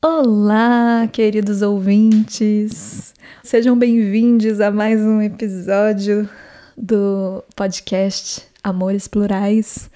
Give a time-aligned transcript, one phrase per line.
[0.00, 3.12] Olá, queridos ouvintes!
[3.42, 6.30] Sejam bem-vindos a mais um episódio
[6.76, 9.90] do podcast Amores Plurais.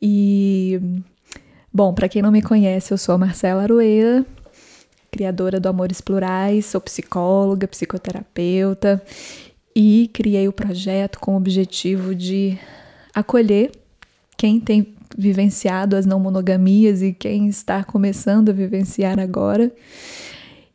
[0.00, 0.80] E,
[1.70, 4.24] bom, para quem não me conhece, eu sou a Marcela Aroeira,
[5.10, 9.02] criadora do Amores Plurais, sou psicóloga, psicoterapeuta
[9.74, 12.58] e criei o projeto com o objetivo de
[13.14, 13.70] acolher
[14.34, 19.72] quem tem vivenciado as não monogamias e quem está começando a vivenciar agora.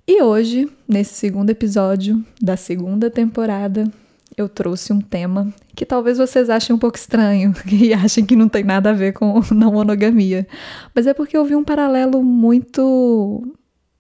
[0.08, 3.90] E hoje, nesse segundo episódio da segunda temporada,
[4.36, 8.50] eu trouxe um tema que talvez vocês achem um pouco estranho e achem que não
[8.50, 10.48] tem nada a ver com não monogamia.
[10.96, 13.42] Mas é porque eu vi um paralelo muito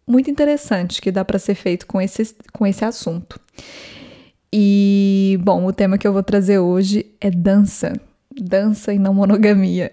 [0.08, 3.40] muito interessante que dá para ser feito com esse, com esse assunto.
[4.52, 7.94] E, bom, o tema que eu vou trazer hoje é dança.
[8.38, 9.90] Dança e não monogamia.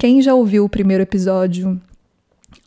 [0.00, 1.78] Quem já ouviu o primeiro episódio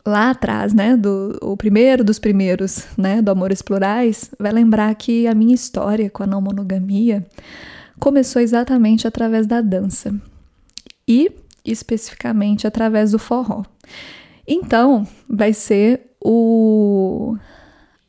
[0.06, 5.26] lá atrás, né, do o primeiro dos primeiros, né, do Amores Plurais, vai lembrar que
[5.26, 7.26] a minha história com a não monogamia
[7.98, 10.14] começou exatamente através da dança
[11.08, 11.28] e
[11.64, 13.64] especificamente através do forró.
[14.46, 17.36] Então, vai ser o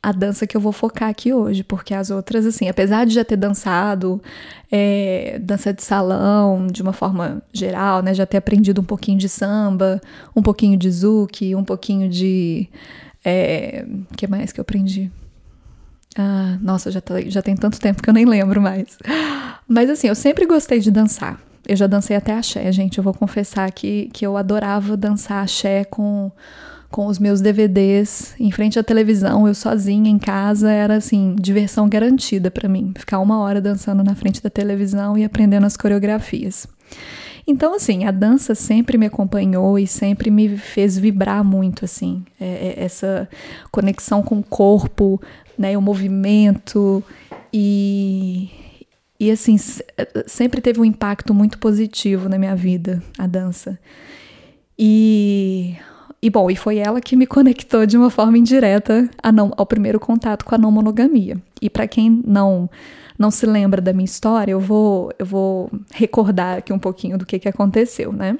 [0.06, 3.24] a dança que eu vou focar aqui hoje, porque as outras, assim, apesar de já
[3.24, 4.22] ter dançado
[4.70, 9.28] é, dança de salão de uma forma geral, né, já ter aprendido um pouquinho de
[9.28, 10.00] samba,
[10.34, 12.68] um pouquinho de zouk, um pouquinho de.
[13.24, 13.84] É,
[14.16, 15.10] que mais que eu aprendi?
[16.16, 18.96] Ah, nossa, já, tá, já tem tanto tempo que eu nem lembro mais.
[19.66, 21.40] Mas assim, eu sempre gostei de dançar.
[21.66, 22.98] Eu já dancei até axé, gente.
[22.98, 26.30] Eu vou confessar que, que eu adorava dançar axé com
[26.90, 31.88] com os meus DVDs em frente à televisão, eu sozinha em casa, era assim, diversão
[31.88, 36.66] garantida para mim, ficar uma hora dançando na frente da televisão e aprendendo as coreografias.
[37.46, 42.74] Então, assim, a dança sempre me acompanhou e sempre me fez vibrar muito, assim, é,
[42.78, 43.28] é, essa
[43.70, 45.20] conexão com o corpo,
[45.56, 47.04] né, o movimento
[47.52, 48.50] e,
[49.18, 49.56] e assim,
[50.26, 53.78] sempre teve um impacto muito positivo na minha vida, a dança.
[54.76, 55.76] E
[56.26, 60.00] e bom, e foi ela que me conectou de uma forma indireta não, ao primeiro
[60.00, 61.36] contato com a não monogamia.
[61.62, 62.68] E para quem não
[63.16, 67.24] não se lembra da minha história, eu vou eu vou recordar aqui um pouquinho do
[67.24, 68.36] que que aconteceu, né?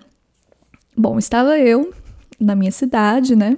[0.96, 1.94] Bom, estava eu
[2.40, 3.56] na minha cidade, né?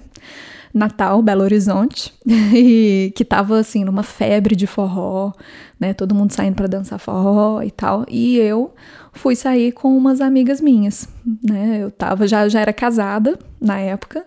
[0.75, 2.13] Natal, Belo Horizonte,
[2.55, 5.33] e que tava assim numa febre de forró,
[5.81, 5.95] né?
[5.95, 8.05] Todo mundo saindo para dançar forró e tal.
[8.07, 8.75] E eu
[9.19, 11.09] fui sair com umas amigas minhas,
[11.43, 11.81] né?
[11.83, 14.25] Eu tava já já era casada na época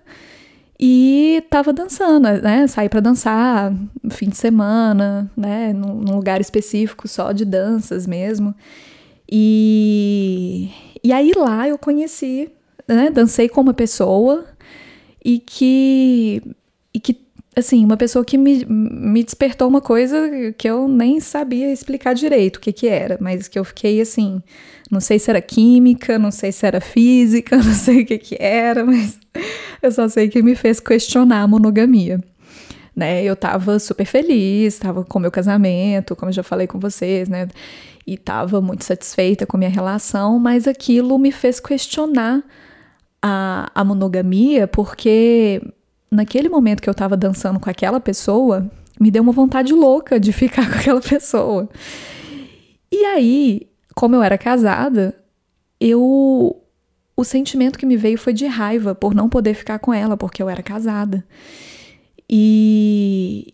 [0.79, 2.67] e tava dançando, né?
[2.67, 5.73] Saí para dançar no fim de semana, né?
[5.73, 8.53] Num, num lugar específico só de danças mesmo.
[9.31, 10.69] E
[11.03, 12.49] e aí lá eu conheci,
[12.87, 13.09] né?
[13.09, 14.45] Dancei com uma pessoa
[15.23, 16.41] e que,
[16.93, 17.19] e que
[17.55, 22.57] assim, uma pessoa que me, me despertou uma coisa que eu nem sabia explicar direito
[22.57, 24.41] o que que era, mas que eu fiquei assim,
[24.91, 28.37] não sei se era química, não sei se era física, não sei o que que
[28.37, 29.17] era, mas
[29.81, 32.21] eu só sei que me fez questionar a monogamia.
[32.93, 37.29] Né, eu tava super feliz, tava com meu casamento, como eu já falei com vocês,
[37.29, 37.47] né?
[38.05, 42.43] E tava muito satisfeita com a minha relação, mas aquilo me fez questionar
[43.21, 45.61] a, a monogamia porque
[46.11, 48.69] naquele momento que eu tava dançando com aquela pessoa,
[48.99, 51.69] me deu uma vontade louca de ficar com aquela pessoa.
[52.91, 55.15] E aí, como eu era casada,
[55.79, 56.57] eu
[57.15, 60.41] o sentimento que me veio foi de raiva por não poder ficar com ela porque
[60.41, 61.23] eu era casada.
[62.29, 63.53] E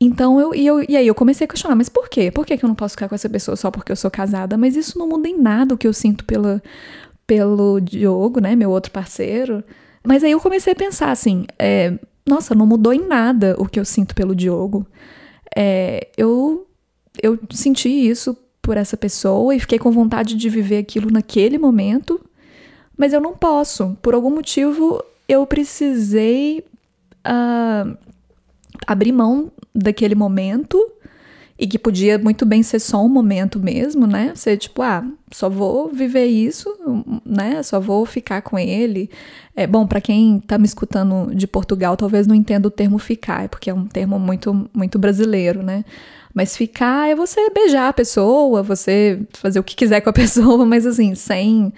[0.00, 2.30] então eu e, eu, e aí eu comecei a questionar, mas por quê?
[2.30, 4.56] Por que, eu não posso ficar com essa pessoa só porque eu sou casada?
[4.56, 6.62] Mas isso não muda em nada o que eu sinto pela,
[7.26, 9.64] pelo Diogo, né, meu outro parceiro.
[10.04, 13.78] Mas aí eu comecei a pensar assim, é, nossa, não mudou em nada o que
[13.78, 14.86] eu sinto pelo Diogo.
[15.56, 16.66] É, eu,
[17.22, 22.20] eu senti isso por essa pessoa e fiquei com vontade de viver aquilo naquele momento,
[22.96, 23.96] mas eu não posso.
[24.02, 26.64] Por algum motivo, eu precisei
[27.26, 27.96] uh,
[28.86, 30.78] abrir mão daquele momento
[31.60, 34.32] e que podia muito bem ser só um momento mesmo, né?
[34.34, 36.74] Ser tipo, ah, só vou viver isso,
[37.22, 37.62] né?
[37.62, 39.10] Só vou ficar com ele.
[39.54, 43.46] É bom para quem tá me escutando de Portugal, talvez não entenda o termo ficar,
[43.50, 45.84] porque é um termo muito muito brasileiro, né?
[46.34, 50.64] Mas ficar é você beijar a pessoa, você fazer o que quiser com a pessoa,
[50.64, 51.72] mas assim, sem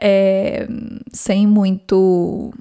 [0.00, 0.66] é,
[1.12, 2.52] sem muito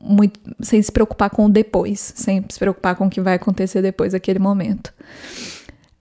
[0.00, 3.82] muito, sem se preocupar com o depois, sem se preocupar com o que vai acontecer
[3.82, 4.92] depois daquele momento.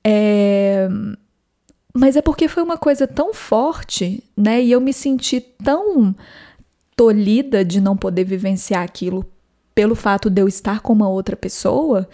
[0.03, 0.87] É,
[1.93, 4.61] mas é porque foi uma coisa tão forte, né?
[4.61, 6.15] E eu me senti tão
[6.95, 9.25] tolhida de não poder vivenciar aquilo
[9.75, 12.07] pelo fato de eu estar com uma outra pessoa,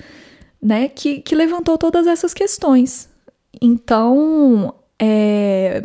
[0.63, 0.87] né?
[0.87, 3.09] Que, que levantou todas essas questões.
[3.61, 5.83] Então, é,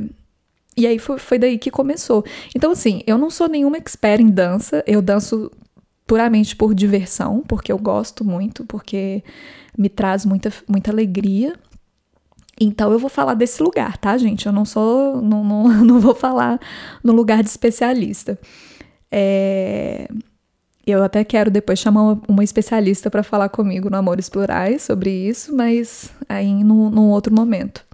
[0.77, 2.25] e aí foi, foi daí que começou.
[2.55, 5.51] Então, assim, eu não sou nenhuma expert em dança, eu danço
[6.07, 9.23] puramente por diversão, porque eu gosto muito, porque
[9.77, 11.55] me traz muita, muita alegria.
[12.61, 14.47] Então eu vou falar desse lugar, tá, gente?
[14.47, 15.21] Eu não sou.
[15.21, 16.61] Não, não, não vou falar
[17.03, 18.39] no lugar de especialista.
[19.11, 20.09] É,
[20.91, 25.55] eu até quero depois chamar uma, especialista para falar comigo no Amores Plurais sobre isso,
[25.55, 27.85] mas aí num, num outro momento.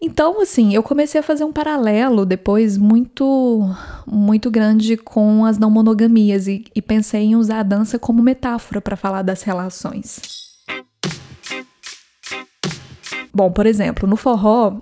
[0.00, 3.68] Então, assim, eu comecei a fazer um paralelo depois muito,
[4.06, 8.80] muito grande com as não monogamias e, e pensei em usar a dança como metáfora
[8.80, 10.20] para falar das relações.
[13.32, 14.80] Bom, por exemplo, no forró,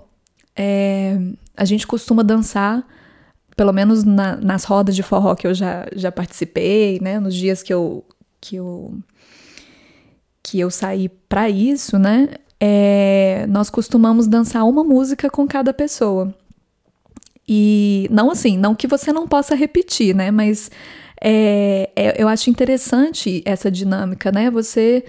[0.55, 1.17] é,
[1.55, 2.85] a gente costuma dançar,
[3.55, 7.63] pelo menos na, nas rodas de forró que eu já, já participei, né, nos dias
[7.63, 8.03] que eu,
[8.41, 8.97] que eu,
[10.43, 12.29] que eu saí para isso, né,
[12.59, 16.33] é, nós costumamos dançar uma música com cada pessoa.
[17.47, 20.31] E não assim, não que você não possa repetir, né?
[20.31, 20.71] Mas
[21.21, 24.49] é, é, eu acho interessante essa dinâmica, né?
[24.49, 25.05] Você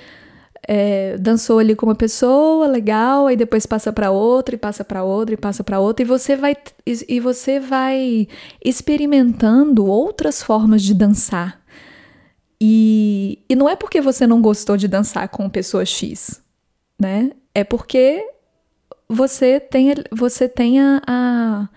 [0.69, 5.05] é, dançou ali com uma pessoa, legal, aí depois passa para outra e passa para
[5.05, 8.27] outra e passa para outra e você vai e, e você vai
[8.65, 11.63] experimentando outras formas de dançar.
[12.61, 16.43] E, e não é porque você não gostou de dançar com pessoa X,
[16.99, 17.31] né?
[17.55, 18.27] É porque
[19.09, 21.69] você tem, você tem a, a,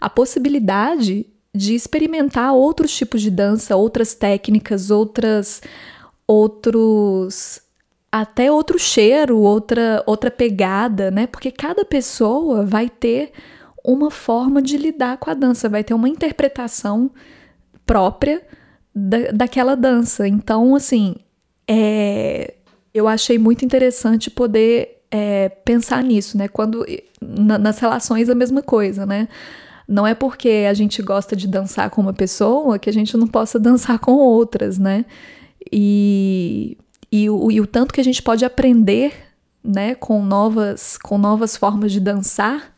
[0.00, 5.62] a possibilidade de experimentar outros tipos de dança, outras técnicas, outras
[6.28, 7.65] outros
[8.20, 11.26] até outro cheiro, outra outra pegada, né?
[11.26, 13.32] Porque cada pessoa vai ter
[13.84, 17.10] uma forma de lidar com a dança, vai ter uma interpretação
[17.86, 18.42] própria
[18.94, 20.26] da, daquela dança.
[20.26, 21.14] Então, assim,
[21.68, 22.54] é,
[22.92, 26.48] eu achei muito interessante poder é, pensar nisso, né?
[26.48, 26.84] Quando
[27.20, 29.28] na, nas relações a mesma coisa, né?
[29.88, 33.28] Não é porque a gente gosta de dançar com uma pessoa que a gente não
[33.28, 35.04] possa dançar com outras, né?
[35.72, 36.76] E,
[37.10, 39.12] e, o, e o tanto que a gente pode aprender,
[39.62, 42.74] né, com novas, com novas formas de dançar,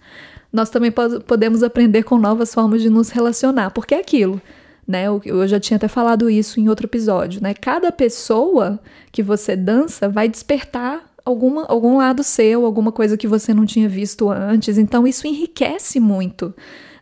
[0.52, 0.90] nós também
[1.26, 4.40] podemos aprender com novas formas de nos relacionar, porque é aquilo,
[4.86, 5.04] né?
[5.04, 7.52] Eu, eu já tinha até falado isso em outro episódio, né?
[7.52, 8.80] Cada pessoa
[9.12, 13.88] que você dança vai despertar alguma, algum lado seu, alguma coisa que você não tinha
[13.88, 14.78] visto antes.
[14.78, 16.54] Então, isso enriquece muito,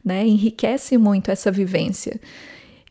[0.05, 0.27] né?
[0.27, 2.21] Enriquece muito essa vivência.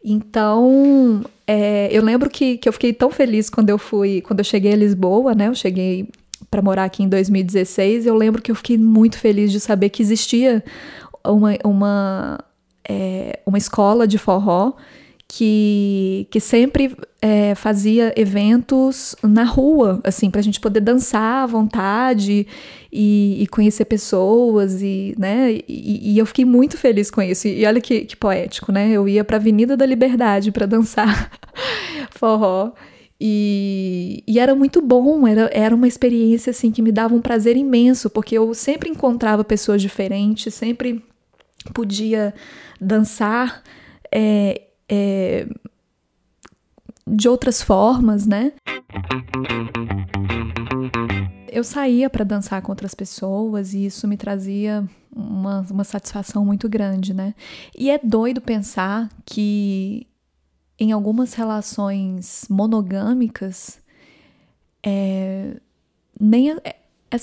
[0.04, 4.46] Então, é, eu lembro que, que eu fiquei tão feliz quando eu fui, quando eu
[4.46, 5.48] cheguei a Lisboa, né?
[5.48, 6.10] Eu cheguei
[6.50, 8.06] para morar aqui em 2016.
[8.06, 10.64] Eu lembro que eu fiquei muito feliz de saber que existia
[11.24, 12.40] uma, uma,
[12.88, 14.74] é, uma escola de forró
[15.28, 21.46] que, que sempre é, fazia eventos na rua, assim, para a gente poder dançar à
[21.46, 22.48] vontade
[22.92, 27.48] e, e conhecer pessoas, e, né, e, e, eu fiquei muito feliz com isso.
[27.48, 28.92] E, olha que, que poético, né?
[28.92, 31.32] Eu ia para a Avenida da Liberdade para dançar
[32.12, 32.74] forró.
[33.20, 37.58] E, e, era muito bom, era, era uma experiência assim que me dava um prazer
[37.58, 41.04] imenso, porque eu sempre encontrava pessoas diferentes, sempre
[41.74, 42.34] podia
[42.80, 43.64] dançar
[44.14, 45.48] é, é,
[47.08, 48.54] de outras formas, né?
[51.52, 56.68] Eu saía para dançar com outras pessoas e isso me trazia uma, uma satisfação muito
[56.68, 57.34] grande, né?
[57.78, 60.06] E é doido pensar que
[60.78, 63.80] em algumas relações monogâmicas
[64.84, 65.56] é,
[66.20, 66.76] nem, é,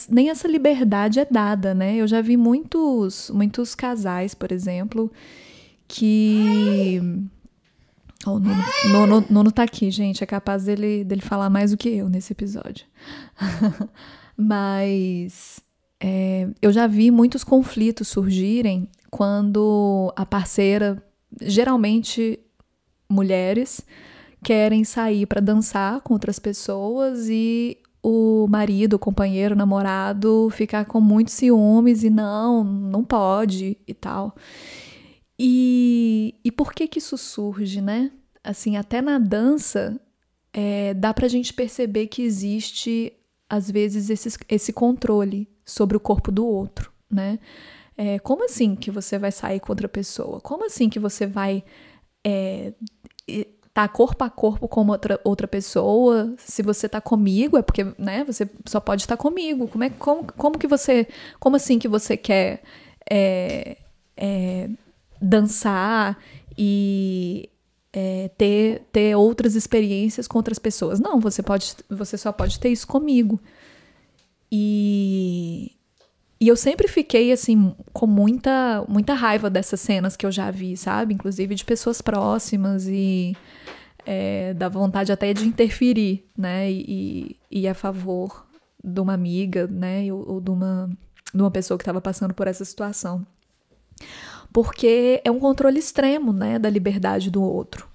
[0.09, 1.97] nem essa liberdade é dada, né?
[1.97, 5.12] Eu já vi muitos, muitos casais, por exemplo,
[5.87, 7.00] que
[8.26, 10.23] Oh, o Nuno, tá aqui, gente.
[10.23, 12.87] É capaz dele, dele falar mais do que eu nesse episódio.
[14.37, 15.61] Mas
[16.00, 21.02] é, eu já vi muitos conflitos surgirem quando a parceira,
[21.41, 22.38] geralmente
[23.09, 23.81] mulheres,
[24.43, 30.85] querem sair para dançar com outras pessoas e o marido, o companheiro, o namorado ficar
[30.87, 34.35] com muitos ciúmes e não, não pode e tal.
[35.38, 38.10] E, e por que que isso surge, né?
[38.44, 40.00] Assim, até na dança,
[40.52, 43.12] é, dá pra gente perceber que existe,
[43.48, 47.38] às vezes, esse, esse controle sobre o corpo do outro, né?
[47.96, 50.40] É, como assim que você vai sair com outra pessoa?
[50.40, 51.62] Como assim que você vai
[52.24, 52.72] é,
[53.72, 56.34] tá corpo a corpo com outra, outra pessoa.
[56.38, 59.68] Se você tá comigo, é porque, né, você só pode estar comigo.
[59.68, 61.06] Como é como, como que você.
[61.40, 62.62] Como assim que você quer
[63.10, 63.78] é,
[64.16, 64.68] é,
[65.23, 66.19] dançar
[66.59, 67.49] e
[67.93, 70.99] é, ter, ter outras experiências com outras pessoas?
[70.99, 71.75] Não, você pode.
[71.88, 73.41] Você só pode ter isso comigo.
[74.50, 75.73] E,
[76.41, 80.76] e eu sempre fiquei, assim, com muita, muita raiva dessas cenas que eu já vi,
[80.76, 81.14] sabe?
[81.14, 83.37] Inclusive de pessoas próximas e
[84.05, 86.71] é, da vontade até de interferir, né?
[86.71, 88.47] E, e a favor
[88.83, 90.12] de uma amiga, né?
[90.12, 90.91] Ou, ou de, uma,
[91.33, 93.26] de uma pessoa que estava passando por essa situação.
[94.52, 96.59] Porque é um controle extremo, né?
[96.59, 97.88] Da liberdade do outro.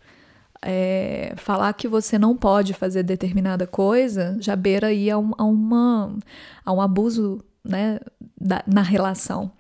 [0.62, 5.44] É, falar que você não pode fazer determinada coisa já beira aí a, um, a,
[5.44, 6.18] uma,
[6.66, 8.00] a um abuso né,
[8.40, 9.52] da, na relação.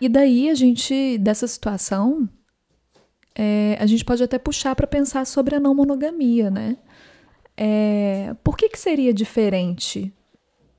[0.00, 2.28] E daí a gente, dessa situação,
[3.34, 6.76] é, a gente pode até puxar para pensar sobre a não monogamia, né?
[7.56, 10.12] É, por que, que seria diferente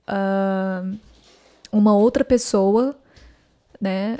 [0.07, 0.97] uh,
[1.71, 2.95] uma outra pessoa,
[3.81, 4.17] né?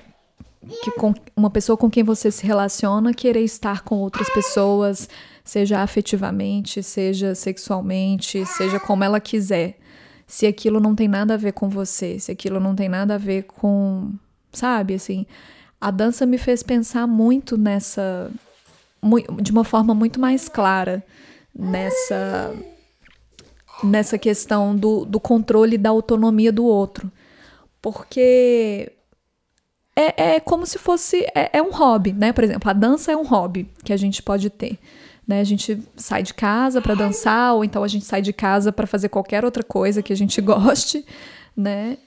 [0.83, 5.09] Que com, uma pessoa com quem você se relaciona querer estar com outras pessoas,
[5.43, 9.77] seja afetivamente, seja sexualmente, seja como ela quiser.
[10.25, 13.17] Se aquilo não tem nada a ver com você, se aquilo não tem nada a
[13.17, 14.11] ver com.
[14.51, 15.25] Sabe, assim.
[15.79, 18.29] A dança me fez pensar muito nessa.
[19.41, 21.01] de uma forma muito mais clara
[21.57, 22.53] nessa.
[23.83, 27.09] nessa questão do, do controle da autonomia do outro.
[27.81, 28.91] Porque
[29.97, 31.25] é, é como se fosse.
[31.33, 32.31] É, é, um hobby, né?
[32.31, 34.77] Por exemplo, a dança é um hobby que a gente pode ter.
[35.27, 35.41] Né?
[35.41, 38.85] A gente sai de casa para dançar, ou então a gente sai de casa para
[38.85, 41.03] fazer qualquer outra coisa que a gente goste,
[41.55, 41.97] né?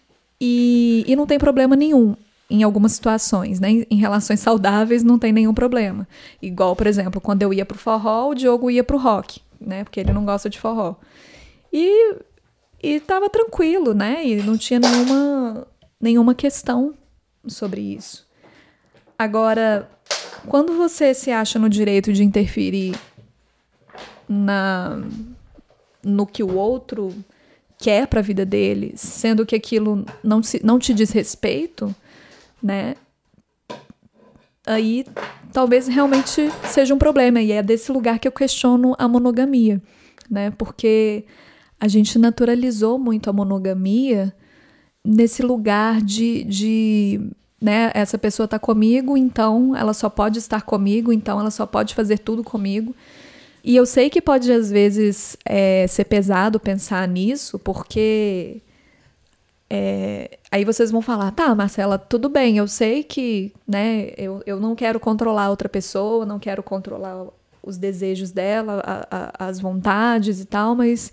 [0.40, 2.14] E, e não tem problema nenhum
[2.49, 3.85] em algumas situações, né?
[3.90, 6.06] Em relações saudáveis não tem nenhum problema.
[6.40, 9.82] Igual, por exemplo, quando eu ia pro forró, o Diogo ia pro rock, né?
[9.82, 10.94] Porque ele não gosta de forró.
[11.73, 12.16] E,
[12.82, 14.25] e tava tranquilo, né?
[14.25, 15.66] E não tinha nenhuma,
[16.00, 16.94] nenhuma questão
[17.47, 18.26] sobre isso.
[19.18, 19.90] Agora,
[20.47, 22.94] quando você se acha no direito de interferir
[24.28, 25.02] na
[26.02, 27.14] no que o outro
[27.78, 31.94] quer para a vida dele, sendo que aquilo não, se, não te diz respeito,
[32.62, 32.94] né?
[34.66, 35.04] Aí
[35.52, 37.40] talvez realmente seja um problema.
[37.40, 39.82] E é desse lugar que eu questiono a monogamia,
[40.30, 40.50] né?
[40.50, 41.25] Porque
[41.78, 44.35] a gente naturalizou muito a monogamia
[45.04, 47.30] nesse lugar de, de
[47.61, 47.90] né?
[47.95, 52.19] Essa pessoa está comigo, então ela só pode estar comigo, então ela só pode fazer
[52.19, 52.95] tudo comigo.
[53.62, 58.62] E eu sei que pode às vezes é, ser pesado pensar nisso, porque
[59.69, 64.59] é, aí vocês vão falar, tá, Marcela, tudo bem, eu sei que, né, eu, eu
[64.59, 67.26] não quero controlar outra pessoa, não quero controlar
[67.62, 71.12] os desejos dela, a, a, as vontades e tal, mas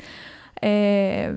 [0.62, 1.34] é,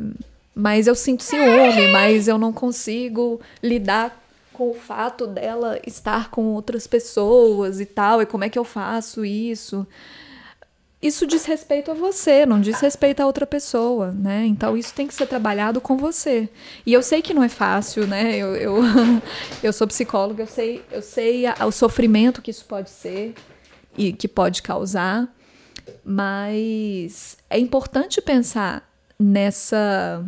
[0.60, 4.20] mas eu sinto ciúme, mas eu não consigo lidar
[4.52, 8.64] com o fato dela estar com outras pessoas e tal, e como é que eu
[8.64, 9.86] faço isso?
[11.00, 14.44] Isso diz respeito a você, não diz respeito a outra pessoa, né?
[14.44, 16.46] Então isso tem que ser trabalhado com você.
[16.84, 18.36] E eu sei que não é fácil, né?
[18.36, 18.82] Eu, eu,
[19.64, 23.32] eu sou psicóloga, eu sei, eu sei a, o sofrimento que isso pode ser
[23.96, 25.26] e que pode causar,
[26.04, 28.86] mas é importante pensar
[29.18, 30.22] nessa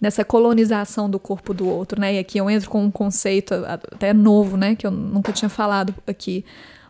[0.00, 2.14] nessa colonização do corpo do outro, né?
[2.14, 4.74] E aqui eu entro com um conceito até novo, né?
[4.74, 6.44] Que eu nunca tinha falado aqui.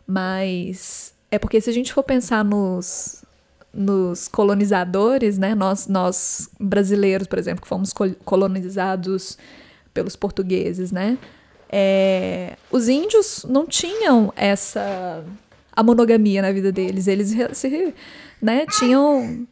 [0.07, 3.25] Mas é porque se a gente for pensar nos,
[3.73, 5.55] nos colonizadores, né?
[5.55, 7.93] Nós, nós brasileiros, por exemplo, que fomos
[8.25, 9.39] colonizados
[9.95, 11.19] pelos portugueses, né?
[11.71, 15.25] É, os índios não tinham essa
[15.79, 17.07] a monogamia na vida deles.
[17.07, 17.95] Eles se,
[18.43, 19.47] né, tinham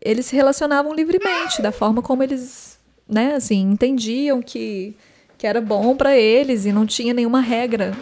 [0.00, 2.79] eles se relacionavam livremente da forma como eles
[3.10, 4.94] né, assim, entendiam que,
[5.36, 7.92] que era bom para eles e não tinha nenhuma regra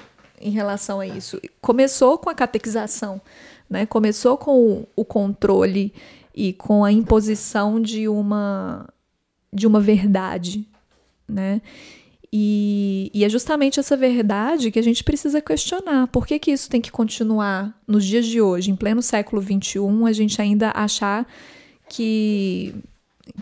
[0.40, 1.40] em relação a isso.
[1.60, 3.20] Começou com a catequização,
[3.68, 3.86] né?
[3.86, 5.92] Começou com o, controle
[6.34, 8.86] e com a imposição de uma
[9.50, 10.68] de uma verdade,
[11.26, 11.62] né?
[12.30, 16.08] E, e, é justamente essa verdade que a gente precisa questionar.
[16.08, 19.80] Por que, que isso tem que continuar nos dias de hoje, em pleno século XXI,
[20.06, 21.26] a gente ainda achar
[21.88, 22.74] que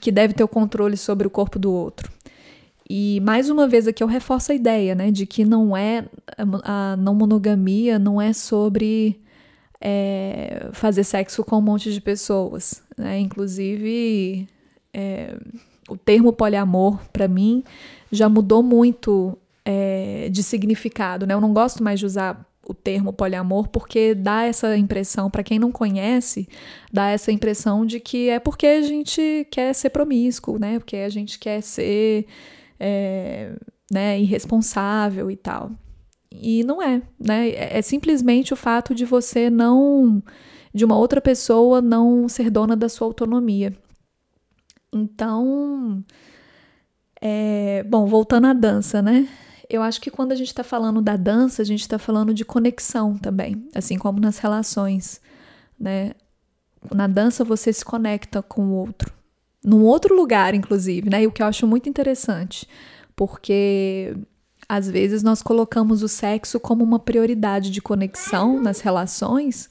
[0.01, 2.11] que deve ter o controle sobre o corpo do outro.
[2.89, 6.05] E mais uma vez aqui eu reforço a ideia, né, de que não é
[6.63, 9.21] a não monogamia não é sobre
[9.81, 13.19] é, fazer sexo com um monte de pessoas, né?
[13.19, 14.49] Inclusive
[14.95, 15.37] é,
[15.89, 17.63] o termo poliamor para mim
[18.11, 21.35] já mudou muito é, de significado, né?
[21.35, 25.59] Eu não gosto mais de usar o termo poliamor porque dá essa impressão, para quem
[25.59, 26.49] não conhece,
[26.93, 30.79] dá essa impressão de que é porque a gente quer ser promíscuo, né?
[30.79, 32.27] Porque a gente quer ser
[32.79, 33.53] é,
[33.91, 35.71] né, irresponsável e tal.
[36.33, 37.49] E não é, né?
[37.51, 40.23] É, é simplesmente o fato de você não.
[40.75, 43.73] de uma outra pessoa não ser dona da sua autonomia.
[44.93, 46.05] Então.
[47.21, 49.29] É, bom, voltando à dança, né?
[49.69, 52.45] Eu acho que quando a gente está falando da dança, a gente está falando de
[52.45, 55.21] conexão também, assim como nas relações,
[55.79, 56.13] né?
[56.95, 59.13] Na dança você se conecta com o outro,
[59.65, 61.23] num outro lugar, inclusive, né?
[61.23, 62.69] E o que eu acho muito interessante,
[63.17, 64.17] porque
[64.69, 69.69] às vezes nós colocamos o sexo como uma prioridade de conexão nas relações,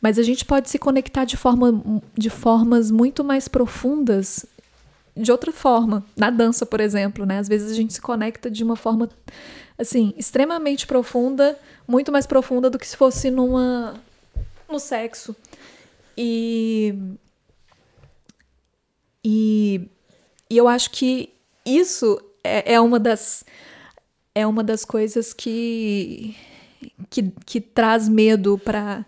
[0.00, 1.82] mas a gente pode se conectar de, forma,
[2.16, 4.44] de formas muito mais profundas
[5.16, 6.04] de outra forma.
[6.16, 7.38] Na dança, por exemplo, né?
[7.38, 9.08] Às vezes a gente se conecta de uma forma,
[9.78, 11.58] assim, extremamente profunda,
[11.88, 13.94] muito mais profunda do que se fosse numa
[14.68, 15.34] no sexo.
[16.16, 16.94] E
[19.24, 19.88] e,
[20.48, 21.30] e eu acho que
[21.64, 23.44] isso é, é uma das
[24.34, 26.36] é uma das coisas que
[27.10, 29.04] que, que traz medo para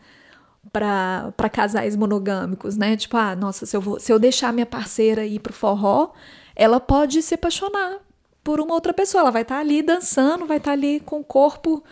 [0.73, 2.97] para casais monogâmicos, né?
[2.97, 6.13] Tipo, ah, nossa, se eu, vou, se eu deixar minha parceira ir pro forró,
[6.55, 7.99] ela pode se apaixonar
[8.43, 9.23] por uma outra pessoa.
[9.23, 11.83] Ela vai estar tá ali dançando, vai estar tá ali com o corpo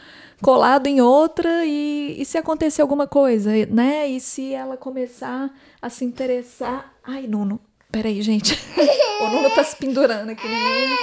[0.43, 4.07] colado em outra e, e se acontecer alguma coisa, né?
[4.07, 6.95] E se ela começar a se interessar.
[7.03, 8.59] Ai, Nuno, peraí, gente.
[9.23, 10.97] o Nuno tá se pendurando aqui no meio.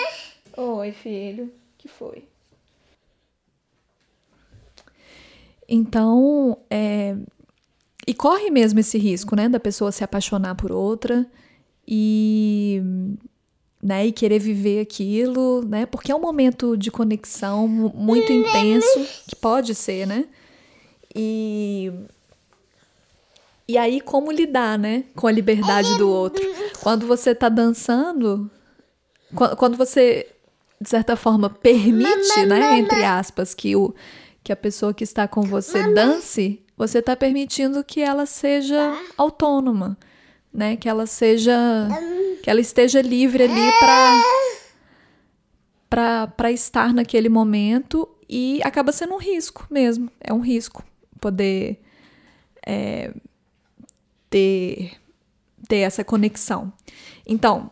[0.56, 1.52] Oi, filho.
[1.78, 2.28] que foi?
[5.68, 7.16] Então, é,
[8.06, 11.26] e corre mesmo esse risco, né, da pessoa se apaixonar por outra
[11.88, 12.82] e
[13.82, 15.86] né, e querer viver aquilo, né?
[15.86, 20.26] Porque é um momento de conexão muito intenso, que pode ser, né?
[21.14, 21.92] E
[23.68, 26.42] e aí como lidar, né, com a liberdade do outro?
[26.82, 28.50] Quando você tá dançando,
[29.58, 30.28] quando você
[30.80, 33.94] de certa forma permite, né, entre aspas, que o
[34.44, 39.02] que a pessoa que está com você dance, você está permitindo que ela seja tá.
[39.18, 39.98] autônoma,
[40.52, 40.76] né?
[40.76, 41.88] Que ela seja,
[42.42, 44.24] que ela esteja livre ali para
[46.36, 50.10] para estar naquele momento e acaba sendo um risco mesmo.
[50.20, 50.84] É um risco
[51.22, 51.80] poder
[52.66, 53.14] é,
[54.30, 54.94] ter
[55.68, 56.74] ter essa conexão.
[57.28, 57.70] Então,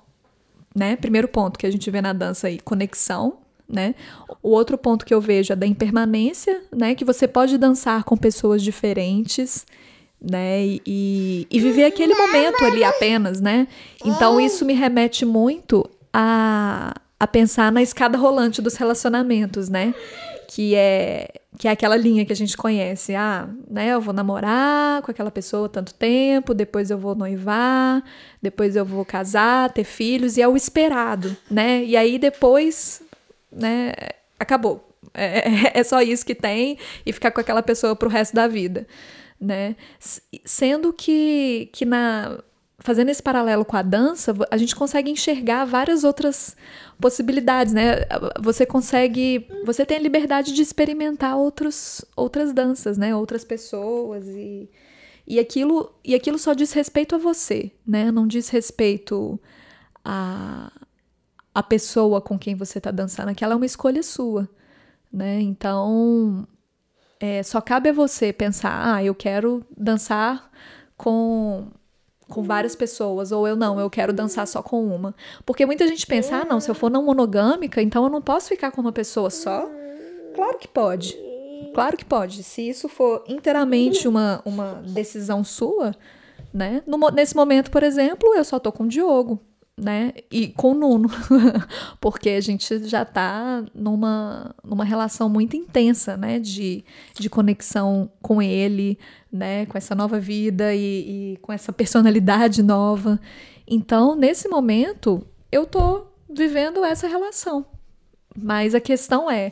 [0.75, 0.95] né?
[0.95, 3.40] Primeiro ponto que a gente vê na dança aí, conexão
[3.71, 3.95] né?
[4.43, 6.93] O outro ponto que eu vejo é da impermanência, né?
[6.93, 9.65] Que você pode dançar com pessoas diferentes,
[10.21, 10.63] né?
[10.85, 13.67] E, e viver aquele momento ali apenas, né?
[14.05, 19.93] Então isso me remete muito a, a pensar na escada rolante dos relacionamentos, né?
[20.47, 23.13] Que é que é aquela linha que a gente conhece.
[23.13, 28.03] Ah, né, eu vou namorar com aquela pessoa tanto tempo, depois eu vou noivar,
[28.41, 31.83] depois eu vou casar, ter filhos, e é o esperado, né?
[31.83, 33.03] E aí depois
[33.51, 33.93] né,
[34.39, 34.87] acabou.
[35.13, 38.47] É, é, é só isso que tem e ficar com aquela pessoa pro resto da
[38.47, 38.87] vida,
[39.39, 39.75] né?
[40.45, 42.39] Sendo que, que na
[42.81, 46.55] fazendo esse paralelo com a dança, a gente consegue enxergar várias outras
[46.99, 48.05] possibilidades, né?
[48.39, 53.15] Você consegue, você tem a liberdade de experimentar outros, outras danças, né?
[53.15, 54.69] Outras pessoas e,
[55.27, 58.11] e aquilo e aquilo só diz respeito a você, né?
[58.11, 59.39] Não diz respeito
[60.03, 60.71] a
[61.53, 64.49] a pessoa com quem você está dançando, aquela é uma escolha sua,
[65.11, 65.41] né?
[65.41, 66.47] Então,
[67.19, 70.49] é, só cabe a você pensar, ah, eu quero dançar
[70.97, 71.67] com
[72.29, 75.13] com várias pessoas, ou eu não, eu quero dançar só com uma.
[75.45, 78.47] Porque muita gente pensa, ah, não, se eu for não monogâmica, então eu não posso
[78.47, 79.69] ficar com uma pessoa só.
[80.33, 81.13] Claro que pode.
[81.73, 82.41] Claro que pode.
[82.43, 85.93] Se isso for inteiramente uma, uma decisão sua,
[86.53, 86.81] né?
[86.87, 89.37] No, nesse momento, por exemplo, eu só tô com o Diogo
[89.81, 90.13] né?
[90.31, 91.09] E com o Nuno,
[91.99, 96.39] porque a gente já está numa, numa relação muito intensa, né?
[96.39, 96.85] De,
[97.19, 98.99] de conexão com ele,
[99.31, 99.65] né?
[99.65, 103.19] Com essa nova vida e, e com essa personalidade nova.
[103.67, 107.65] Então, nesse momento, eu tô vivendo essa relação.
[108.37, 109.51] Mas a questão é,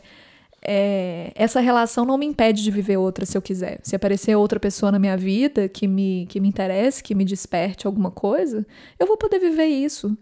[0.61, 3.79] é, essa relação não me impede de viver outra se eu quiser.
[3.83, 7.87] Se aparecer outra pessoa na minha vida que me, que me interesse, que me desperte
[7.87, 8.65] alguma coisa,
[8.99, 10.17] eu vou poder viver isso.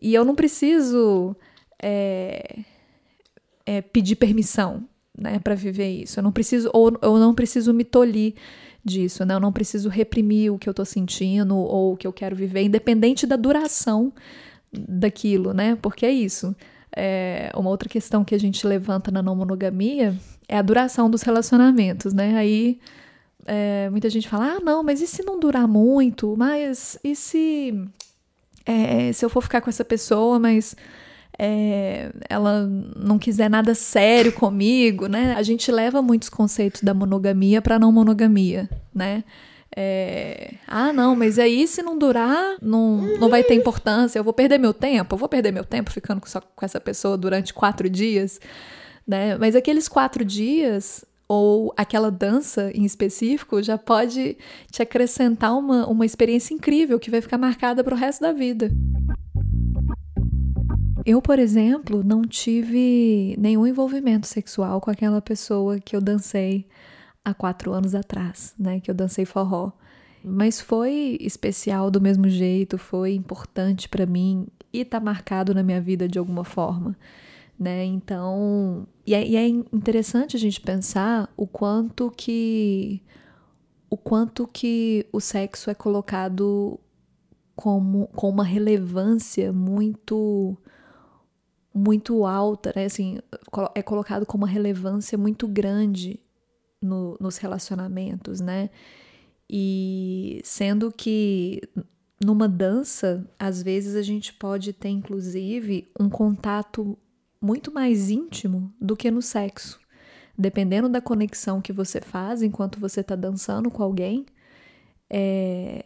[0.00, 1.34] E eu não preciso
[1.82, 2.60] é,
[3.64, 6.18] é, pedir permissão né, para viver isso.
[6.18, 8.34] Eu não preciso, ou eu não preciso me tolir
[8.84, 9.34] disso, né?
[9.34, 12.62] Eu não preciso reprimir o que eu estou sentindo ou o que eu quero viver,
[12.62, 14.12] independente da duração
[14.72, 15.76] daquilo, né?
[15.80, 16.54] Porque é isso.
[16.94, 20.14] É, uma outra questão que a gente levanta na não monogamia
[20.48, 22.36] é a duração dos relacionamentos, né?
[22.36, 22.78] Aí
[23.46, 26.34] é, muita gente fala, ah, não, mas e se não durar muito?
[26.36, 27.74] Mas e se,
[28.64, 30.74] é, se eu for ficar com essa pessoa, mas
[31.38, 35.34] é, ela não quiser nada sério comigo, né?
[35.34, 39.22] A gente leva muitos conceitos da monogamia para não monogamia, né?
[39.80, 44.32] É, ah, não, mas aí se não durar, não, não vai ter importância, eu vou
[44.32, 47.88] perder meu tempo, eu vou perder meu tempo ficando só com essa pessoa durante quatro
[47.88, 48.40] dias,
[49.06, 49.38] né?
[49.38, 54.36] Mas aqueles quatro dias, ou aquela dança em específico, já pode
[54.68, 58.72] te acrescentar uma, uma experiência incrível que vai ficar marcada para o resto da vida.
[61.06, 66.66] Eu, por exemplo, não tive nenhum envolvimento sexual com aquela pessoa que eu dancei
[67.24, 68.80] há quatro anos atrás, né?
[68.80, 69.72] Que eu dancei forró.
[70.24, 75.80] Mas foi especial do mesmo jeito, foi importante para mim e tá marcado na minha
[75.80, 76.96] vida de alguma forma,
[77.58, 77.84] né?
[77.84, 83.02] Então, e é, e é interessante a gente pensar o quanto que
[83.90, 86.78] o quanto que o sexo é colocado
[87.56, 90.56] como com uma relevância muito
[91.72, 92.84] muito alta, né?
[92.86, 93.18] Assim,
[93.74, 96.20] é colocado com uma relevância muito grande
[96.80, 98.70] no, nos relacionamentos, né?
[99.50, 101.62] E sendo que
[102.24, 106.98] numa dança, às vezes a gente pode ter, inclusive, um contato
[107.40, 109.78] muito mais íntimo do que no sexo.
[110.36, 114.26] Dependendo da conexão que você faz enquanto você está dançando com alguém,
[115.08, 115.84] é...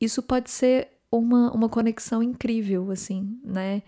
[0.00, 3.82] isso pode ser uma, uma conexão incrível, assim, né?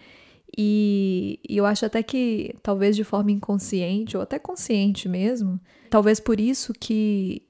[0.57, 6.39] E, eu acho até que, talvez de forma inconsciente, ou até consciente mesmo, talvez por
[6.39, 7.43] isso que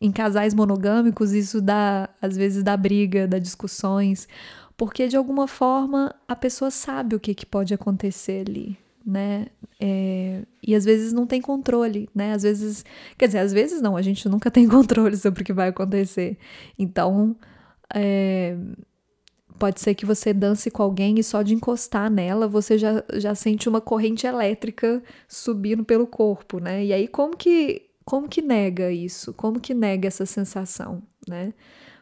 [0.00, 4.26] em casais monogâmicos isso dá, às vezes, dá briga, dá discussões,
[4.76, 9.46] porque de alguma forma a pessoa sabe o que, que pode acontecer ali, né?
[9.78, 12.32] É, e às vezes não tem controle, né?
[12.32, 12.84] Às vezes,
[13.18, 16.38] quer dizer, às vezes não, a gente nunca tem controle sobre o que vai acontecer.
[16.78, 17.36] Então,
[17.94, 18.56] é,
[19.60, 23.34] Pode ser que você dance com alguém e só de encostar nela você já, já
[23.34, 26.82] sente uma corrente elétrica subindo pelo corpo, né?
[26.82, 29.34] E aí como que como que nega isso?
[29.34, 31.52] Como que nega essa sensação, né?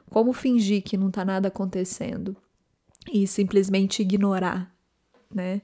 [0.09, 2.37] Como fingir que não tá nada acontecendo
[3.13, 4.73] e simplesmente ignorar,
[5.35, 5.61] né?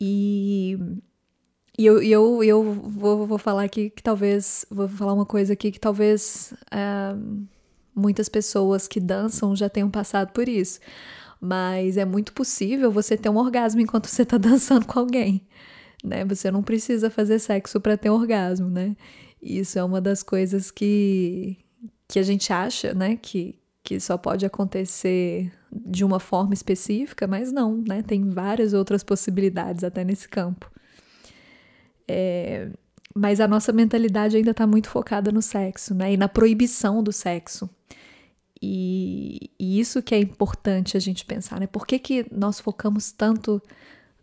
[0.00, 0.76] E,
[1.78, 5.70] e eu, eu, eu vou, vou falar aqui que talvez, vou falar uma coisa aqui
[5.70, 7.46] que talvez uh,
[7.94, 10.80] Muitas pessoas que dançam já tenham passado por isso.
[11.40, 15.46] Mas é muito possível você ter um orgasmo enquanto você está dançando com alguém.
[16.02, 16.24] Né?
[16.24, 18.96] Você não precisa fazer sexo para ter um orgasmo, né?
[19.40, 21.58] Isso é uma das coisas que,
[22.08, 23.16] que a gente acha, né?
[23.16, 28.02] Que, que só pode acontecer de uma forma específica, mas não, né?
[28.02, 30.70] Tem várias outras possibilidades até nesse campo.
[32.08, 32.70] É,
[33.14, 36.12] mas a nossa mentalidade ainda está muito focada no sexo, né?
[36.12, 37.68] E na proibição do sexo.
[38.66, 41.66] E, e, isso que é importante a gente pensar, né?
[41.66, 43.62] Por que, que nós focamos tanto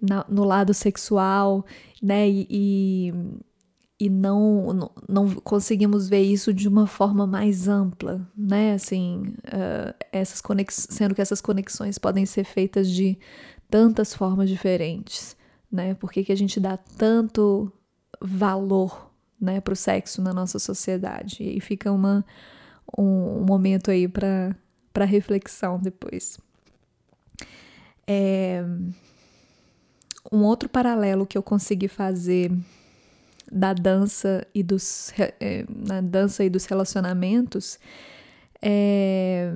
[0.01, 1.63] na, no lado sexual,
[2.01, 2.27] né?
[2.27, 3.13] E, e,
[3.99, 8.73] e não, não, não, conseguimos ver isso de uma forma mais ampla, né?
[8.73, 13.19] Assim, uh, essas conex sendo que essas conexões podem ser feitas de
[13.69, 15.37] tantas formas diferentes,
[15.71, 15.93] né?
[15.93, 17.71] Por que, que a gente dá tanto
[18.19, 21.37] valor, né, para o sexo na nossa sociedade?
[21.43, 22.25] E aí fica uma
[22.97, 26.39] um, um momento aí para reflexão depois.
[28.07, 28.63] É,
[30.31, 32.51] um outro paralelo que eu consegui fazer
[33.51, 37.77] da dança e dos é, na dança e dos relacionamentos
[38.61, 39.51] é,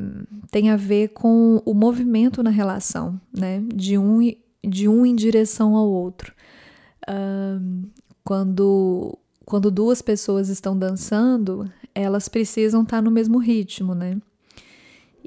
[0.51, 3.63] tem a ver com o movimento na relação, né?
[3.73, 4.19] De um,
[4.63, 6.33] de um em direção ao outro.
[7.07, 7.83] Um,
[8.23, 14.17] quando quando duas pessoas estão dançando, elas precisam estar tá no mesmo ritmo, né?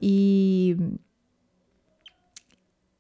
[0.01, 0.77] E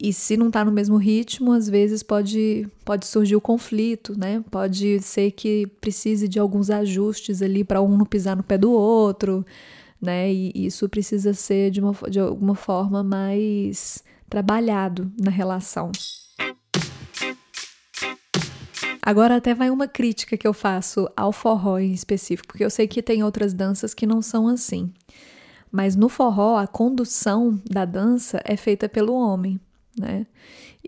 [0.01, 4.45] e se não está no mesmo ritmo, às vezes pode, pode surgir o conflito, né?
[4.49, 8.71] Pode ser que precise de alguns ajustes ali para um não pisar no pé do
[8.71, 9.45] outro,
[10.01, 10.33] né?
[10.33, 15.91] E isso precisa ser de, uma, de alguma forma mais trabalhado na relação.
[19.09, 22.87] Agora até vai uma crítica que eu faço ao forró em específico, porque eu sei
[22.87, 24.93] que tem outras danças que não são assim.
[25.73, 29.59] Mas no forró, a condução da dança é feita pelo homem,
[29.99, 30.27] né?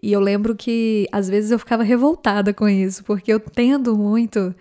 [0.02, 4.54] E eu lembro que às vezes eu ficava revoltada com isso, porque eu tendo muito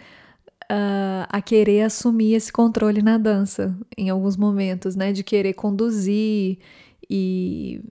[0.72, 5.12] uh, a querer assumir esse controle na dança em alguns momentos, né?
[5.12, 6.60] De querer conduzir
[7.10, 7.82] e,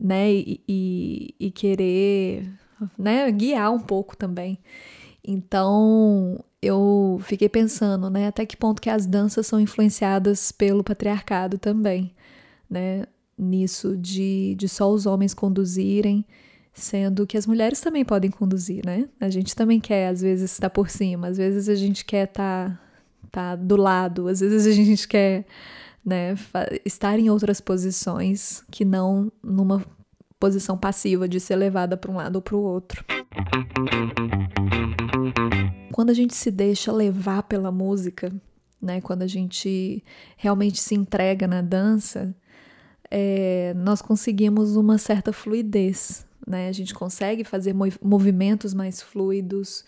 [0.00, 0.32] né?
[0.32, 2.48] e, e, e querer
[2.98, 4.58] né, guiar um pouco também.
[5.24, 11.58] Então, eu fiquei pensando, né, até que ponto que as danças são influenciadas pelo patriarcado
[11.58, 12.12] também,
[12.68, 13.04] né,
[13.38, 16.24] nisso de, de só os homens conduzirem,
[16.72, 19.08] sendo que as mulheres também podem conduzir, né?
[19.18, 22.80] A gente também quer, às vezes, estar por cima, às vezes a gente quer estar
[23.30, 25.44] tá, tá do lado, às vezes a gente quer
[26.04, 26.34] né,
[26.84, 29.84] estar em outras posições que não numa
[30.38, 33.04] posição passiva de ser levada para um lado ou para o outro.
[36.00, 38.32] Quando a gente se deixa levar pela música,
[38.80, 40.02] né, quando a gente
[40.34, 42.34] realmente se entrega na dança,
[43.10, 46.68] é, nós conseguimos uma certa fluidez, né?
[46.68, 49.84] A gente consegue fazer movimentos mais fluidos,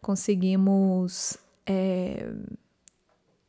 [0.00, 2.32] conseguimos é,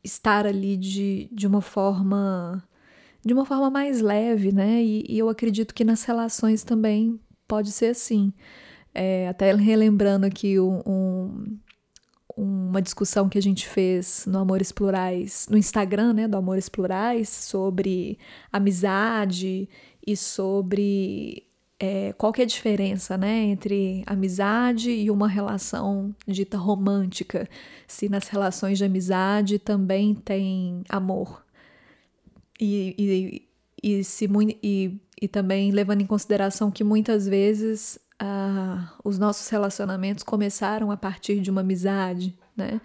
[0.04, 2.62] estar ali de, de uma forma
[3.24, 4.84] de uma forma mais leve, né?
[4.84, 8.34] E, e eu acredito que nas relações também pode ser assim.
[8.94, 11.58] É, até relembrando aqui um, um,
[12.36, 17.30] uma discussão que a gente fez no Amores Plurais, no Instagram, né, do Amores Plurais,
[17.30, 18.18] sobre
[18.52, 19.68] amizade
[20.06, 21.48] e sobre
[21.80, 27.50] é, qual que é a diferença, né, entre amizade e uma relação dita romântica,
[27.88, 31.44] se nas relações de amizade também tem amor.
[32.60, 33.48] E, e,
[33.82, 34.30] e, se,
[34.62, 40.96] e, e também levando em consideração que muitas vezes ah, os nossos relacionamentos começaram a
[40.98, 42.80] partir de uma amizade, né?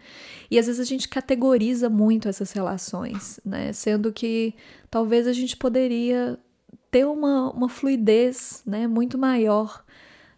[0.51, 3.71] E às vezes a gente categoriza muito essas relações, né?
[3.75, 4.55] Sendo que
[4.91, 6.39] talvez a gente poderia
[6.91, 9.85] ter uma, uma fluidez né, muito maior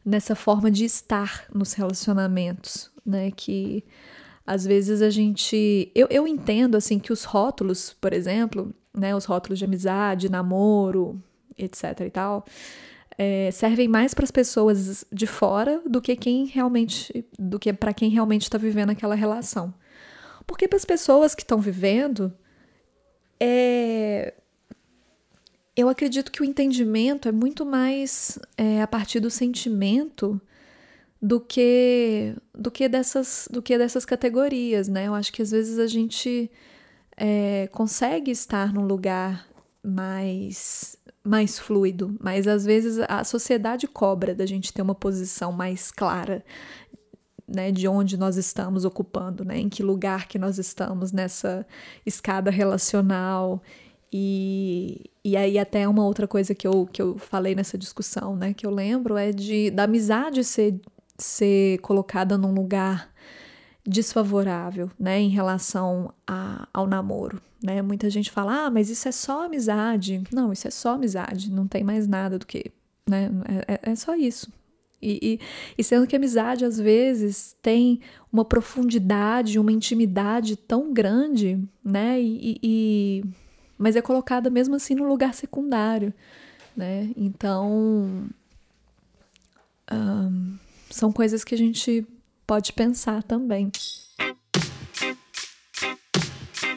[0.04, 3.30] nessa forma de estar nos relacionamentos, né?
[3.30, 3.84] Que
[4.44, 5.92] às vezes a gente.
[5.94, 9.14] Eu, eu entendo assim que os rótulos, por exemplo, né?
[9.14, 11.22] Os rótulos de amizade, namoro,
[11.56, 12.00] etc.
[12.00, 12.44] e tal.
[13.20, 17.92] É, servem mais para as pessoas de fora do que quem realmente do que para
[17.92, 19.74] quem realmente está vivendo aquela relação
[20.46, 22.32] porque para as pessoas que estão vivendo
[23.40, 24.34] é,
[25.78, 30.40] eu acredito que o entendimento é muito mais é, a partir do sentimento
[31.22, 35.06] do que do que dessas do que dessas categorias, né?
[35.06, 36.50] Eu acho que às vezes a gente
[37.16, 39.48] é, consegue estar num lugar
[39.80, 45.90] mais mais fluido, mas às vezes a sociedade cobra da gente ter uma posição mais
[45.90, 46.44] clara,
[47.46, 51.66] né, de onde nós estamos ocupando, né, em que lugar que nós estamos nessa
[52.04, 53.62] escada relacional.
[54.12, 58.54] E, e aí até uma outra coisa que eu, que eu falei nessa discussão, né,
[58.54, 60.80] que eu lembro é de da amizade ser,
[61.18, 63.10] ser colocada num lugar
[63.88, 67.80] desfavorável, né, em relação a, ao namoro, né?
[67.80, 70.22] Muita gente fala, ah, mas isso é só amizade.
[70.30, 72.70] Não, isso é só amizade, não tem mais nada do que,
[73.08, 73.30] né?
[73.66, 74.52] É, é, é só isso.
[75.00, 75.40] E, e,
[75.78, 78.00] e, sendo que a amizade às vezes tem
[78.32, 82.20] uma profundidade, uma intimidade tão grande, né?
[82.20, 83.24] E, e
[83.78, 86.12] mas é colocada mesmo assim no lugar secundário,
[86.76, 87.10] né?
[87.16, 88.28] Então
[90.90, 92.06] são coisas que a gente
[92.48, 93.70] pode pensar também.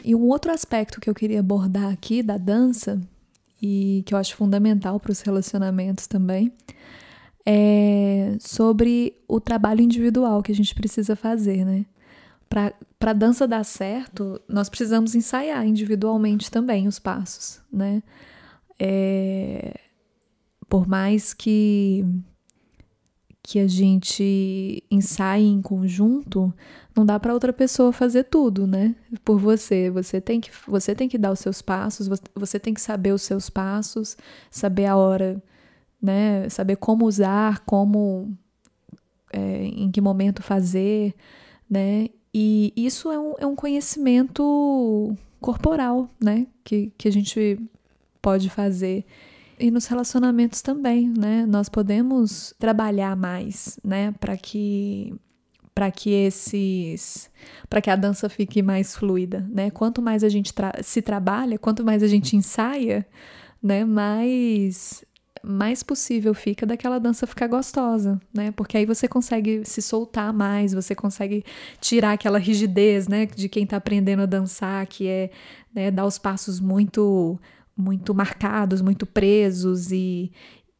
[0.04, 3.00] E um outro aspecto que eu queria abordar aqui da dança
[3.60, 6.52] e que eu acho fundamental para os relacionamentos também
[7.46, 11.86] é sobre o trabalho individual que a gente precisa fazer, né?
[12.48, 18.02] para a dança dar certo, nós precisamos ensaiar individualmente também os passos, né?
[18.78, 19.80] É,
[20.68, 22.04] por mais que
[23.42, 26.54] que a gente ensaie em conjunto,
[26.94, 28.94] não dá para outra pessoa fazer tudo, né?
[29.24, 32.80] Por você, você tem que você tem que dar os seus passos, você tem que
[32.80, 34.16] saber os seus passos,
[34.50, 35.42] saber a hora,
[36.00, 36.48] né?
[36.48, 38.32] Saber como usar, como
[39.32, 41.14] é, em que momento fazer,
[41.68, 42.08] né?
[42.32, 46.46] E isso é um, é um conhecimento corporal, né?
[46.62, 47.58] Que, que a gente
[48.20, 49.04] pode fazer.
[49.62, 51.46] E nos relacionamentos também, né?
[51.46, 54.10] Nós podemos trabalhar mais, né?
[54.18, 55.14] Para que
[55.72, 57.30] para que esses
[57.70, 59.70] para que a dança fique mais fluida, né?
[59.70, 63.06] Quanto mais a gente tra se trabalha, quanto mais a gente ensaia,
[63.62, 63.84] né?
[63.84, 65.04] Mais
[65.44, 68.50] mais possível fica daquela dança ficar gostosa, né?
[68.50, 71.44] Porque aí você consegue se soltar mais, você consegue
[71.80, 75.30] tirar aquela rigidez, né, de quem tá aprendendo a dançar, que é,
[75.74, 77.38] né, dar os passos muito
[77.76, 80.32] muito marcados, muito presos e,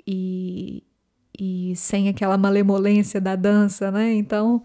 [0.07, 0.83] e,
[1.39, 4.13] e sem aquela malemolência da dança, né?
[4.15, 4.63] Então,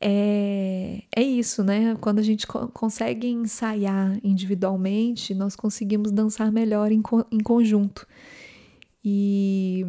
[0.00, 1.96] é, é isso, né?
[2.00, 8.06] Quando a gente co consegue ensaiar individualmente, nós conseguimos dançar melhor em, co em conjunto.
[9.04, 9.84] E,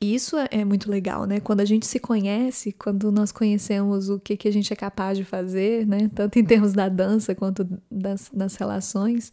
[0.00, 1.40] isso é, é muito legal, né?
[1.40, 5.18] Quando a gente se conhece, quando nós conhecemos o que, que a gente é capaz
[5.18, 6.10] de fazer, né?
[6.14, 9.30] Tanto em termos da dança quanto das, das relações,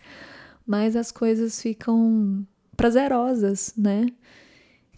[0.68, 4.08] mas as coisas ficam prazerosas, né?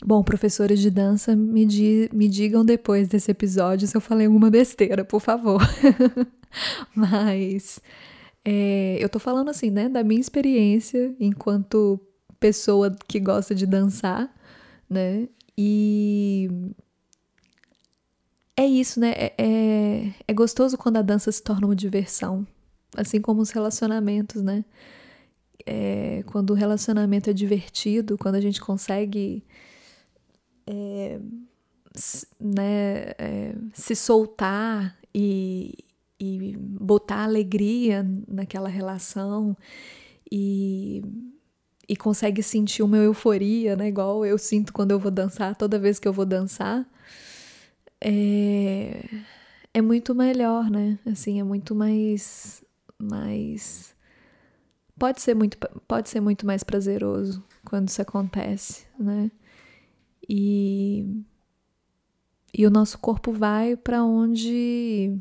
[0.04, 4.50] Bom, professores de dança, me, di me digam depois desse episódio se eu falei alguma
[4.50, 5.62] besteira, por favor.
[6.96, 7.80] Mas
[8.44, 12.00] é, eu tô falando assim, né, da minha experiência enquanto
[12.40, 14.34] pessoa que gosta de dançar,
[14.90, 15.28] né?
[15.58, 16.50] E
[18.56, 19.12] é isso, né?
[19.12, 22.48] É, é, é gostoso quando a dança se torna uma diversão,
[22.96, 24.64] assim como os relacionamentos, né?
[25.66, 29.44] É, quando o relacionamento é divertido, quando a gente consegue
[30.66, 31.20] é,
[32.40, 35.74] né, é, se soltar e,
[36.20, 39.56] e botar alegria naquela relação
[40.32, 41.04] e,
[41.88, 46.00] e consegue sentir uma euforia, né, igual eu sinto quando eu vou dançar, toda vez
[46.00, 46.88] que eu vou dançar,
[48.02, 49.04] é,
[49.74, 50.98] é muito melhor, né?
[51.06, 52.64] Assim, é muito mais,
[52.98, 53.94] mais
[55.00, 55.58] pode ser muito
[55.88, 59.32] pode ser muito mais prazeroso quando isso acontece, né?
[60.28, 61.24] E,
[62.54, 65.18] e o nosso corpo vai para onde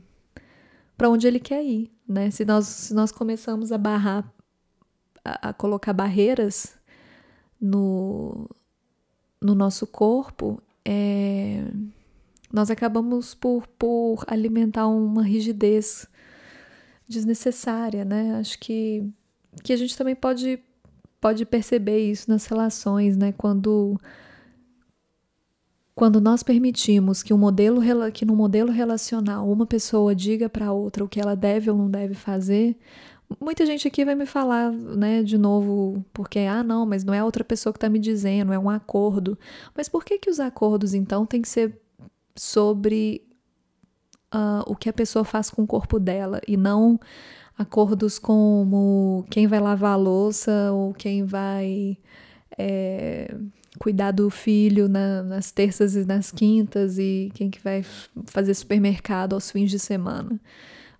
[0.96, 2.30] para onde ele quer ir, né?
[2.30, 4.30] Se nós, se nós começamos a barrar,
[5.24, 6.76] a, a colocar barreiras
[7.60, 8.50] no,
[9.40, 11.64] no nosso corpo, é,
[12.52, 16.08] nós acabamos por, por alimentar uma rigidez
[17.06, 18.36] desnecessária, né?
[18.36, 19.08] Acho que,
[19.62, 20.58] que a gente também pode,
[21.20, 23.32] pode perceber isso nas relações, né?
[23.32, 23.98] Quando
[25.94, 31.04] quando nós permitimos que, um modelo, que no modelo relacional uma pessoa diga para outra
[31.04, 32.78] o que ela deve ou não deve fazer,
[33.40, 37.22] muita gente aqui vai me falar, né, de novo, porque, ah, não, mas não é
[37.22, 39.36] outra pessoa que está me dizendo, é um acordo.
[39.76, 41.76] Mas por que, que os acordos, então, têm que ser
[42.36, 43.26] sobre
[44.32, 46.98] uh, o que a pessoa faz com o corpo dela e não
[47.58, 51.98] acordos como quem vai lavar a louça ou quem vai.
[52.56, 53.34] É,
[53.78, 57.84] cuidar do filho na, nas terças e nas quintas e quem que vai
[58.26, 60.40] fazer supermercado aos fins de semana.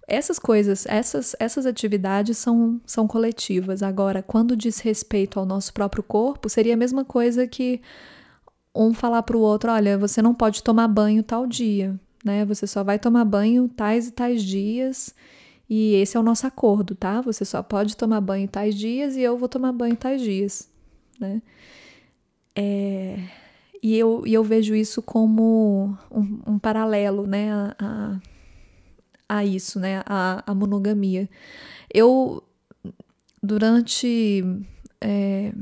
[0.07, 3.83] Essas coisas, essas, essas atividades são, são coletivas.
[3.83, 7.83] Agora, quando diz respeito ao nosso próprio corpo, seria a mesma coisa que
[8.75, 12.45] um falar para o outro: olha, você não pode tomar banho tal dia, né?
[12.47, 15.15] Você só vai tomar banho tais e tais dias.
[15.69, 17.21] E esse é o nosso acordo, tá?
[17.21, 20.69] Você só pode tomar banho tais dias e eu vou tomar banho tais dias,
[21.21, 21.43] né?
[22.55, 23.19] É,
[23.83, 28.21] e, eu, e eu vejo isso como um, um paralelo né, a, a,
[29.29, 31.29] a, isso, né, a, a monogamia.
[31.93, 32.43] Eu,
[33.43, 34.43] durante
[35.01, 35.53] é,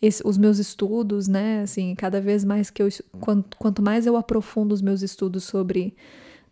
[0.00, 2.88] esse, os meus estudos, né, assim, cada vez mais que eu,
[3.20, 5.94] quanto, quanto mais eu aprofundo os meus estudos sobre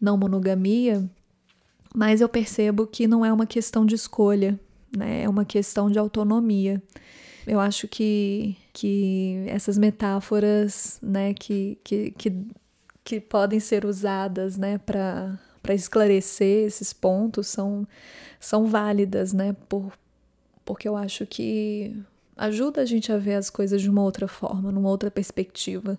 [0.01, 1.11] não monogamia,
[1.95, 4.59] mais eu percebo que não é uma questão de escolha,
[4.97, 6.83] né, é uma questão de autonomia.
[7.47, 12.47] Eu acho que, que essas metáforas, né, que, que, que,
[13.03, 17.87] que podem ser usadas, né, para para esclarecer esses pontos são,
[18.39, 19.93] são válidas, né, por,
[20.65, 21.95] porque eu acho que
[22.37, 25.99] ajuda a gente a ver as coisas de uma outra forma, numa outra perspectiva.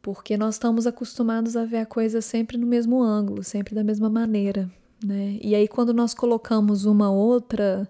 [0.00, 4.10] Porque nós estamos acostumados a ver a coisa sempre no mesmo ângulo, sempre da mesma
[4.10, 4.70] maneira,
[5.02, 5.38] né?
[5.40, 7.88] E aí quando nós colocamos uma outra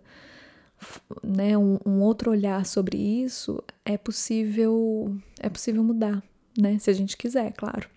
[1.23, 6.23] né, um, um, outro olhar sobre isso, é possível é possível mudar,
[6.59, 6.79] né?
[6.79, 7.89] Se a gente quiser, claro.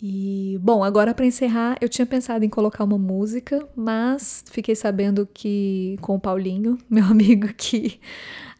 [0.00, 5.26] E bom, agora para encerrar, eu tinha pensado em colocar uma música, mas fiquei sabendo
[5.32, 8.00] que com o Paulinho, meu amigo, que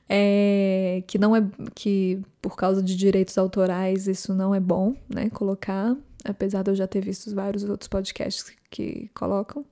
[0.08, 1.42] é que não é
[1.74, 5.30] que por causa de direitos autorais isso não é bom, né?
[5.30, 9.64] Colocar, apesar de eu já ter visto vários outros podcasts que colocam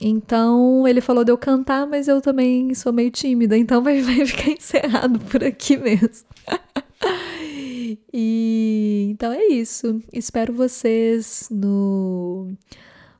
[0.00, 4.24] então ele falou de eu cantar, mas eu também sou meio tímida, então vai, vai
[4.24, 6.24] ficar encerrado por aqui mesmo.
[8.12, 10.00] e então é isso.
[10.12, 12.52] Espero vocês no,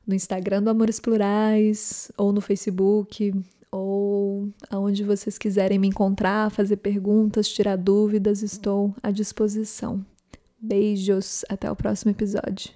[0.05, 3.33] no Instagram do Amores Plurais, ou no Facebook,
[3.71, 10.05] ou aonde vocês quiserem me encontrar, fazer perguntas, tirar dúvidas, estou à disposição.
[10.59, 12.71] Beijos, até o próximo episódio.